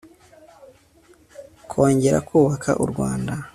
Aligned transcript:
kongera 1.69 2.19
kubaka 2.27 2.69
u 2.83 2.85
rwanda 2.91 3.33